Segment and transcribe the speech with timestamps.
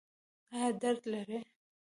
[0.53, 1.39] ایا درد لرئ؟